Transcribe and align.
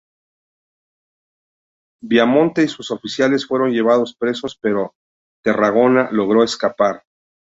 Viamonte 2.01 2.63
y 2.63 2.67
sus 2.67 2.89
oficiales 2.89 3.45
fueron 3.45 3.69
llevados 3.69 4.15
presos, 4.15 4.57
pero 4.59 4.95
Tarragona 5.43 6.09
logró 6.11 6.43
escapar. 6.43 7.03